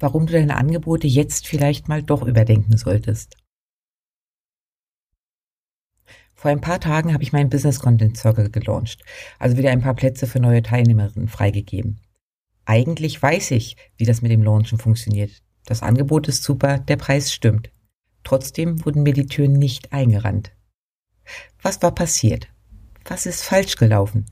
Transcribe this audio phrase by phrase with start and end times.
[0.00, 3.36] Warum du deine Angebote jetzt vielleicht mal doch überdenken solltest.
[6.34, 9.02] Vor ein paar Tagen habe ich meinen Business Content Circle gelauncht,
[9.38, 12.00] also wieder ein paar Plätze für neue Teilnehmerinnen freigegeben.
[12.64, 15.42] Eigentlich weiß ich, wie das mit dem Launchen funktioniert.
[15.66, 17.70] Das Angebot ist super, der Preis stimmt.
[18.24, 20.52] Trotzdem wurden mir die Türen nicht eingerannt.
[21.60, 22.48] Was war passiert?
[23.04, 24.26] Was ist falsch gelaufen?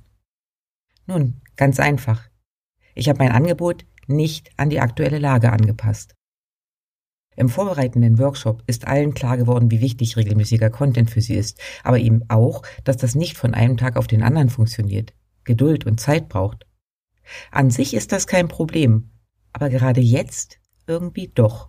[1.07, 2.29] Nun, ganz einfach.
[2.95, 6.15] Ich habe mein Angebot nicht an die aktuelle Lage angepasst.
[7.37, 11.99] Im vorbereitenden Workshop ist allen klar geworden, wie wichtig regelmäßiger Content für sie ist, aber
[12.01, 16.29] eben auch, dass das nicht von einem Tag auf den anderen funktioniert, Geduld und Zeit
[16.29, 16.67] braucht.
[17.53, 19.11] An sich ist das kein Problem,
[19.53, 21.69] aber gerade jetzt irgendwie doch.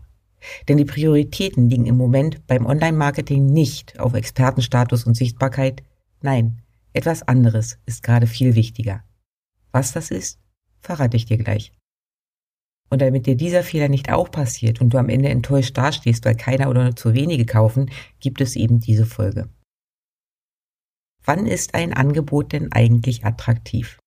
[0.68, 5.84] Denn die Prioritäten liegen im Moment beim Online-Marketing nicht auf Expertenstatus und Sichtbarkeit.
[6.22, 6.62] Nein,
[6.94, 9.04] etwas anderes ist gerade viel wichtiger.
[9.72, 10.40] Was das ist,
[10.80, 11.72] verrate ich dir gleich.
[12.90, 16.36] Und damit dir dieser Fehler nicht auch passiert und du am Ende enttäuscht dastehst, weil
[16.36, 19.50] keiner oder nur zu wenige kaufen, gibt es eben diese Folge.
[21.24, 24.00] Wann ist ein Angebot denn eigentlich attraktiv?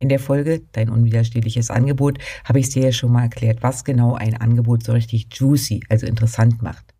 [0.00, 4.14] In der Folge Dein unwiderstehliches Angebot habe ich dir ja schon mal erklärt, was genau
[4.14, 6.94] ein Angebot so richtig juicy, also interessant macht.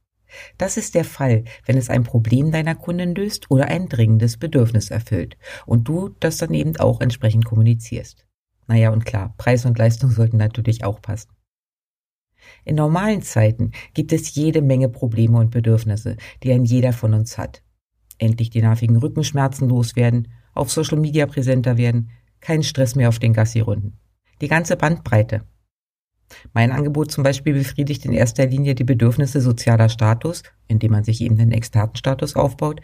[0.59, 4.91] Das ist der Fall, wenn es ein Problem deiner Kunden löst oder ein dringendes Bedürfnis
[4.91, 8.27] erfüllt und du das dann eben auch entsprechend kommunizierst.
[8.67, 11.30] Naja, und klar, Preis und Leistung sollten natürlich auch passen.
[12.64, 17.39] In normalen Zeiten gibt es jede Menge Probleme und Bedürfnisse, die ein jeder von uns
[17.39, 17.63] hat.
[18.19, 22.11] Endlich die nervigen Rückenschmerzen loswerden, auf Social Media präsenter werden,
[22.41, 23.98] kein Stress mehr auf den Gassi-Runden.
[24.41, 25.42] Die ganze Bandbreite.
[26.52, 31.20] Mein Angebot zum Beispiel befriedigt in erster Linie die Bedürfnisse sozialer Status, indem man sich
[31.20, 32.81] eben den Expertenstatus aufbaut,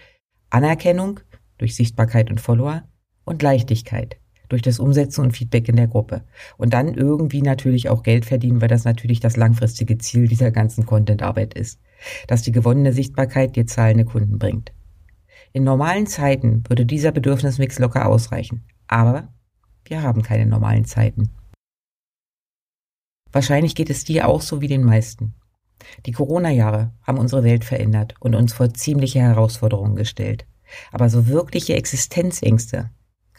[0.50, 1.20] Anerkennung
[1.58, 2.84] durch Sichtbarkeit und Follower
[3.24, 4.19] und Leichtigkeit
[4.50, 6.24] durch das Umsetzen und Feedback in der Gruppe.
[6.58, 10.84] Und dann irgendwie natürlich auch Geld verdienen, weil das natürlich das langfristige Ziel dieser ganzen
[10.84, 11.80] Content-Arbeit ist.
[12.26, 14.72] Dass die gewonnene Sichtbarkeit dir zahlende Kunden bringt.
[15.52, 18.64] In normalen Zeiten würde dieser Bedürfnismix locker ausreichen.
[18.86, 19.32] Aber
[19.84, 21.30] wir haben keine normalen Zeiten.
[23.32, 25.34] Wahrscheinlich geht es dir auch so wie den meisten.
[26.06, 30.46] Die Corona-Jahre haben unsere Welt verändert und uns vor ziemliche Herausforderungen gestellt.
[30.92, 32.90] Aber so wirkliche Existenzängste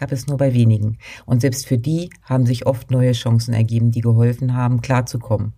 [0.02, 0.98] gab es nur bei wenigen.
[1.28, 5.54] Und selbst für die haben sich oft neue Chancen ergeben, die geholfen haben, klarzukommen.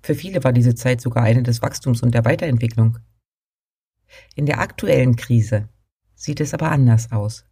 [0.00, 2.98] Für viele war diese Zeit sogar eine des Wachstums und der Weiterentwicklung.
[4.36, 5.68] In der aktuellen Krise
[6.14, 7.46] sieht es aber anders aus.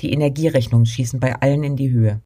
[0.00, 2.20] Die Energierechnungen schießen bei allen in die Höhe.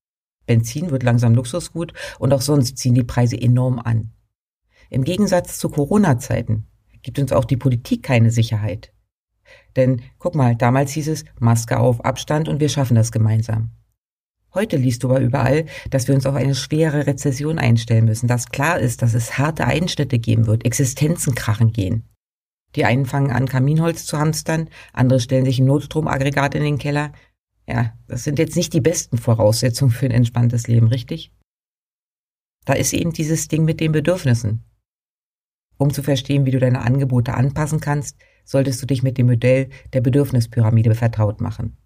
[0.46, 4.12] Benzin wird langsam Luxusgut und auch sonst ziehen die Preise enorm an.
[4.90, 6.66] Im Gegensatz zu Corona-Zeiten
[7.02, 8.92] gibt uns auch die Politik keine Sicherheit.
[9.76, 13.70] Denn guck mal, damals hieß es Maske auf, Abstand und wir schaffen das gemeinsam.
[14.54, 18.48] Heute liest du aber überall, dass wir uns auf eine schwere Rezession einstellen müssen, dass
[18.48, 22.08] klar ist, dass es harte Einschnitte geben wird, Existenzen krachen gehen.
[22.74, 27.12] Die einen fangen an, Kaminholz zu hamstern, andere stellen sich ein Notstromaggregat in den Keller.
[27.66, 31.32] Ja, das sind jetzt nicht die besten Voraussetzungen für ein entspanntes Leben, richtig?
[32.64, 34.64] Da ist eben dieses Ding mit den Bedürfnissen.
[35.76, 38.16] Um zu verstehen, wie du deine Angebote anpassen kannst,
[38.48, 41.76] solltest du dich mit dem Modell der Bedürfnispyramide vertraut machen.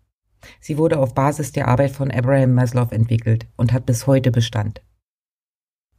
[0.61, 4.81] Sie wurde auf Basis der Arbeit von Abraham Maslow entwickelt und hat bis heute Bestand.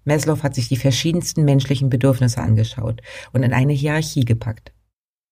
[0.06, 3.02] Maslow hat sich die verschiedensten menschlichen Bedürfnisse angeschaut
[3.34, 4.73] und in eine Hierarchie gepackt.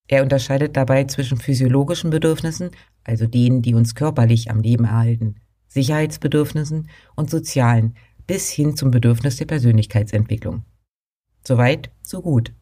[0.08, 2.72] Er unterscheidet dabei zwischen physiologischen Bedürfnissen,
[3.06, 5.36] also denen, die uns körperlich am Leben erhalten,
[5.70, 7.96] Sicherheitsbedürfnissen und sozialen,
[8.28, 10.66] bis hin zum Bedürfnis der Persönlichkeitsentwicklung.
[11.48, 12.54] Soweit, so gut.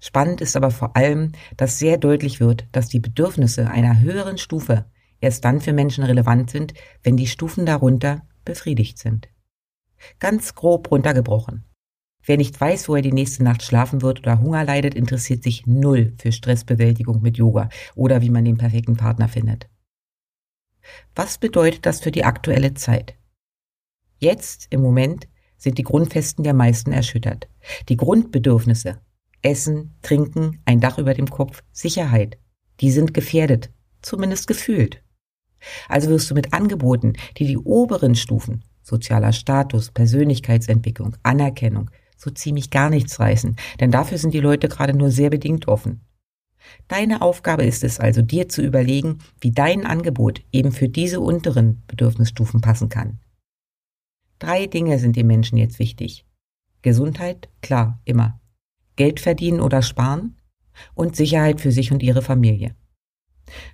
[0.00, 4.86] Spannend ist aber vor allem, dass sehr deutlich wird, dass die Bedürfnisse einer höheren Stufe
[5.20, 9.28] erst dann für Menschen relevant sind, wenn die Stufen darunter befriedigt sind.
[10.18, 11.64] Ganz grob runtergebrochen.
[12.22, 15.66] Wer nicht weiß, wo er die nächste Nacht schlafen wird oder Hunger leidet, interessiert sich
[15.66, 19.68] null für Stressbewältigung mit Yoga oder wie man den perfekten Partner findet.
[21.14, 23.14] Was bedeutet das für die aktuelle Zeit?
[24.18, 27.48] Jetzt, im Moment, sind die Grundfesten der meisten erschüttert.
[27.88, 29.00] Die Grundbedürfnisse
[29.42, 32.38] Essen, Trinken, ein Dach über dem Kopf, Sicherheit.
[32.80, 33.70] Die sind gefährdet,
[34.02, 35.02] zumindest gefühlt.
[35.88, 42.70] Also wirst du mit Angeboten, die die oberen Stufen sozialer Status, Persönlichkeitsentwicklung, Anerkennung, so ziemlich
[42.70, 46.02] gar nichts reißen, denn dafür sind die Leute gerade nur sehr bedingt offen.
[46.88, 51.82] Deine Aufgabe ist es also, dir zu überlegen, wie dein Angebot eben für diese unteren
[51.86, 53.20] Bedürfnisstufen passen kann.
[54.38, 56.26] Drei Dinge sind den Menschen jetzt wichtig.
[56.82, 58.39] Gesundheit, klar, immer.
[59.00, 60.36] Geld verdienen oder sparen
[60.92, 62.76] und Sicherheit für sich und ihre Familie.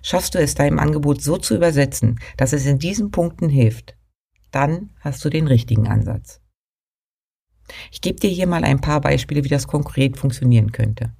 [0.01, 3.97] Schaffst du es deinem Angebot so zu übersetzen, dass es in diesen Punkten hilft,
[4.51, 6.39] dann hast du den richtigen Ansatz.
[7.91, 11.13] Ich gebe dir hier mal ein paar Beispiele, wie das konkret funktionieren könnte.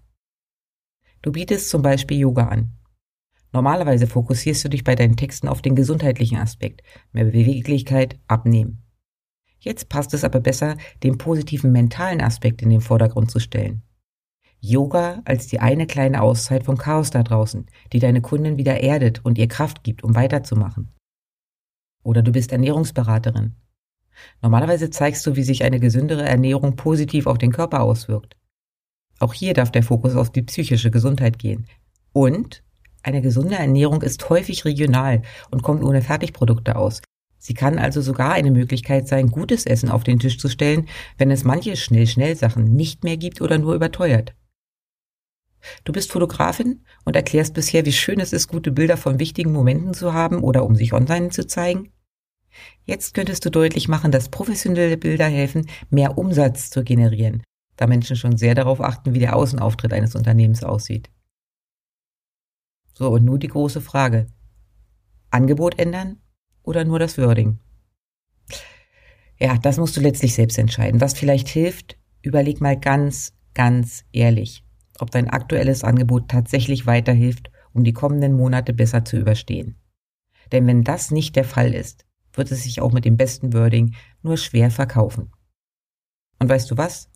[1.21, 2.77] Du bietest zum Beispiel Yoga an.
[3.51, 6.81] Normalerweise fokussierst du dich bei deinen Texten auf den gesundheitlichen Aspekt,
[7.11, 8.83] mehr Beweglichkeit, Abnehmen.
[9.59, 13.83] Jetzt passt es aber besser, den positiven mentalen Aspekt in den Vordergrund zu stellen.
[14.69, 19.23] Yoga als die eine kleine Auszeit vom Chaos da draußen, die deine Kunden wieder erdet
[19.23, 20.93] und ihr Kraft gibt, um weiterzumachen.
[22.03, 23.55] Oder du bist Ernährungsberaterin.
[24.41, 28.35] Normalerweise zeigst du, wie sich eine gesündere Ernährung positiv auf den Körper auswirkt.
[29.19, 31.67] Auch hier darf der Fokus auf die psychische Gesundheit gehen.
[32.13, 32.63] Und
[33.03, 37.01] eine gesunde Ernährung ist häufig regional und kommt ohne Fertigprodukte aus.
[37.39, 40.87] Sie kann also sogar eine Möglichkeit sein, gutes Essen auf den Tisch zu stellen,
[41.17, 44.35] wenn es manche Schnell-Schnell-Sachen nicht mehr gibt oder nur überteuert.
[45.83, 49.93] Du bist Fotografin und erklärst bisher, wie schön es ist, gute Bilder von wichtigen Momenten
[49.93, 51.91] zu haben oder um sich online zu zeigen.
[52.85, 57.43] Jetzt könntest du deutlich machen, dass professionelle Bilder helfen, mehr Umsatz zu generieren
[57.77, 61.09] da Menschen schon sehr darauf achten, wie der Außenauftritt eines Unternehmens aussieht.
[62.93, 64.27] So, und nun die große Frage.
[65.29, 66.17] Angebot ändern
[66.63, 67.59] oder nur das Wording?
[69.39, 70.99] Ja, das musst du letztlich selbst entscheiden.
[70.99, 74.63] Was vielleicht hilft, überleg mal ganz, ganz ehrlich,
[74.99, 79.75] ob dein aktuelles Angebot tatsächlich weiterhilft, um die kommenden Monate besser zu überstehen.
[80.51, 83.95] Denn wenn das nicht der Fall ist, wird es sich auch mit dem besten Wording
[84.21, 85.31] nur schwer verkaufen.
[86.39, 87.09] Und weißt du was?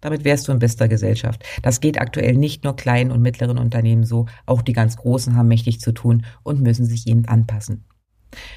[0.00, 1.44] Damit wärst du in bester Gesellschaft.
[1.62, 5.48] Das geht aktuell nicht nur kleinen und mittleren Unternehmen so, auch die ganz Großen haben
[5.48, 7.86] mächtig zu tun und müssen sich eben anpassen.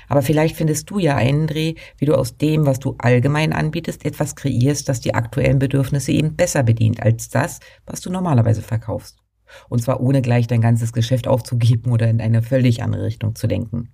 [0.08, 4.06] Aber vielleicht findest du ja einen Dreh, wie du aus dem, was du allgemein anbietest,
[4.06, 9.18] etwas kreierst, das die aktuellen Bedürfnisse eben besser bedient als das, was du normalerweise verkaufst.
[9.68, 13.48] Und zwar ohne gleich dein ganzes Geschäft aufzugeben oder in eine völlig andere Richtung zu
[13.48, 13.94] lenken.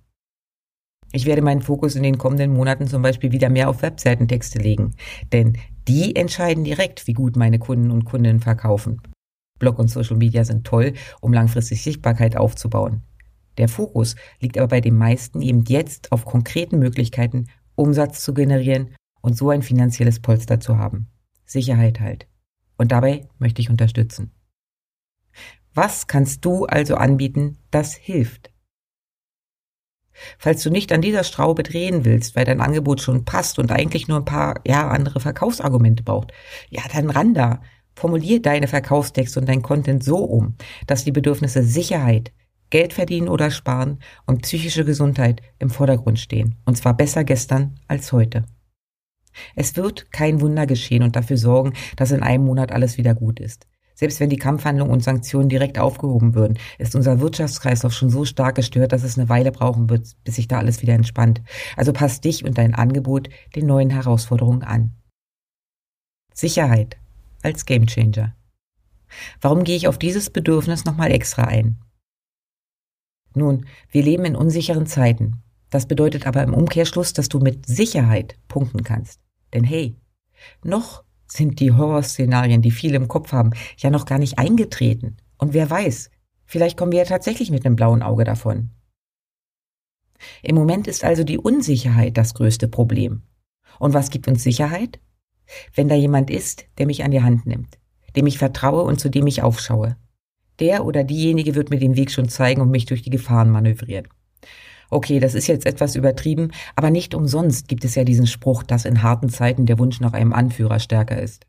[1.12, 4.94] Ich werde meinen Fokus in den kommenden Monaten zum Beispiel wieder mehr auf Webseitentexte legen,
[5.32, 5.56] denn
[5.88, 9.00] die entscheiden direkt, wie gut meine Kunden und Kundinnen verkaufen.
[9.58, 13.02] Blog und Social Media sind toll, um langfristig Sichtbarkeit aufzubauen.
[13.58, 18.94] Der Fokus liegt aber bei den meisten eben jetzt auf konkreten Möglichkeiten, Umsatz zu generieren
[19.20, 21.08] und so ein finanzielles Polster zu haben.
[21.44, 22.26] Sicherheit halt.
[22.76, 24.32] Und dabei möchte ich unterstützen.
[25.74, 28.50] Was kannst du also anbieten, das hilft?
[30.38, 34.08] Falls du nicht an dieser Straube drehen willst, weil dein Angebot schon passt und eigentlich
[34.08, 36.32] nur ein paar, ja, andere Verkaufsargumente braucht,
[36.70, 37.60] ja, dann ran da.
[37.94, 40.56] Formulier deine Verkaufstexte und dein Content so um,
[40.86, 42.32] dass die Bedürfnisse Sicherheit,
[42.70, 46.56] Geld verdienen oder sparen und psychische Gesundheit im Vordergrund stehen.
[46.64, 48.44] Und zwar besser gestern als heute.
[49.54, 53.38] Es wird kein Wunder geschehen und dafür sorgen, dass in einem Monat alles wieder gut
[53.40, 53.66] ist.
[53.94, 58.56] Selbst wenn die Kampfhandlungen und Sanktionen direkt aufgehoben würden, ist unser Wirtschaftskreislauf schon so stark
[58.56, 61.40] gestört, dass es eine Weile brauchen wird, bis sich da alles wieder entspannt.
[61.76, 64.92] Also passt dich und dein Angebot den neuen Herausforderungen an.
[66.34, 66.98] Sicherheit
[67.42, 68.36] als Gamechanger.
[69.40, 71.78] Warum gehe ich auf dieses Bedürfnis nochmal extra ein?
[73.36, 75.42] Nun, wir leben in unsicheren Zeiten.
[75.68, 79.20] Das bedeutet aber im Umkehrschluss, dass du mit Sicherheit punkten kannst.
[79.52, 79.94] Denn hey,
[80.64, 85.18] noch sind die Horrorszenarien, die viele im Kopf haben, ja noch gar nicht eingetreten.
[85.36, 86.10] Und wer weiß,
[86.46, 88.70] vielleicht kommen wir ja tatsächlich mit einem blauen Auge davon.
[90.40, 93.22] Im Moment ist also die Unsicherheit das größte Problem.
[93.78, 94.98] Und was gibt uns Sicherheit?
[95.74, 97.78] Wenn da jemand ist, der mich an die Hand nimmt,
[98.16, 99.98] dem ich vertraue und zu dem ich aufschaue.
[100.60, 104.08] Der oder diejenige wird mir den Weg schon zeigen und mich durch die Gefahren manövrieren.
[104.90, 108.84] Okay, das ist jetzt etwas übertrieben, aber nicht umsonst gibt es ja diesen Spruch, dass
[108.84, 111.46] in harten Zeiten der Wunsch nach einem Anführer stärker ist.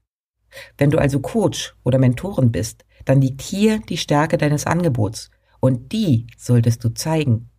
[0.78, 5.92] Wenn du also Coach oder Mentorin bist, dann liegt hier die Stärke deines Angebots und
[5.92, 7.50] die solltest du zeigen.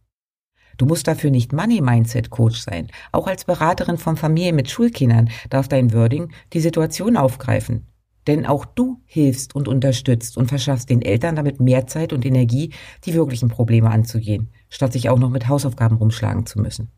[0.78, 2.88] Du musst dafür nicht Money Mindset Coach sein.
[3.11, 7.88] Auch als Beraterin von Familien mit Schulkindern darf dein Wording die Situation aufgreifen.
[8.28, 12.75] Denn auch du hilfst und unterstützt und verschaffst den Eltern damit mehr Zeit und Energie,
[13.04, 16.92] die wirklichen Probleme anzugehen, statt sich auch noch mit Hausaufgaben rumschlagen zu müssen.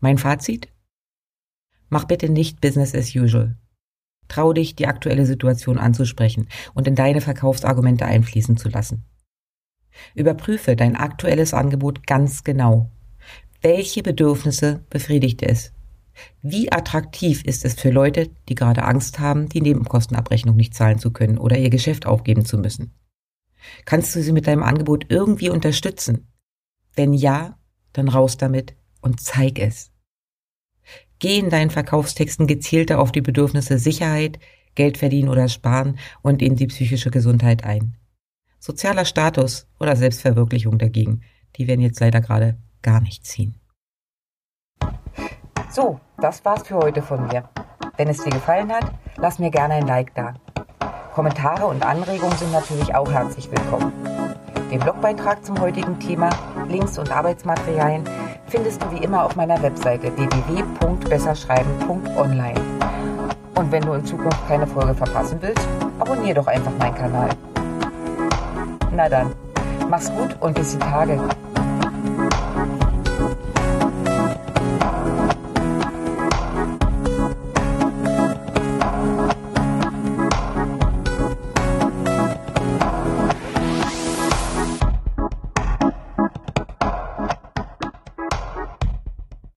[0.00, 0.68] Mein Fazit?
[1.90, 3.58] Mach bitte nicht Business as usual.
[4.28, 9.04] Trau dich, die aktuelle Situation anzusprechen und in deine Verkaufsargumente einfließen zu lassen.
[10.14, 12.90] Überprüfe dein aktuelles Angebot ganz genau.
[13.60, 15.75] Welche Bedürfnisse befriedigt es?
[16.42, 21.12] Wie attraktiv ist es für Leute, die gerade Angst haben, die Nebenkostenabrechnung nicht zahlen zu
[21.12, 22.94] können oder ihr Geschäft aufgeben zu müssen?
[23.84, 26.28] Kannst du sie mit deinem Angebot irgendwie unterstützen?
[26.94, 27.58] Wenn ja,
[27.92, 29.90] dann raus damit und zeig es.
[31.18, 34.38] Geh in deinen Verkaufstexten gezielter auf die Bedürfnisse Sicherheit,
[34.74, 37.96] Geld verdienen oder sparen und in die psychische Gesundheit ein.
[38.58, 41.22] Sozialer Status oder Selbstverwirklichung dagegen,
[41.56, 43.58] die werden jetzt leider gerade gar nicht ziehen.
[45.70, 47.44] So, das war's für heute von mir.
[47.96, 48.84] Wenn es dir gefallen hat,
[49.16, 50.34] lass mir gerne ein Like da.
[51.14, 53.92] Kommentare und Anregungen sind natürlich auch herzlich willkommen.
[54.70, 56.30] Den Blogbeitrag zum heutigen Thema,
[56.68, 58.04] Links und Arbeitsmaterialien
[58.48, 62.60] findest du wie immer auf meiner Webseite www.besserschreiben.online.
[63.54, 65.66] Und wenn du in Zukunft keine Folge verpassen willst,
[65.98, 67.30] abonniere doch einfach meinen Kanal.
[68.92, 69.32] Na dann,
[69.88, 71.18] mach's gut und bis die Tage.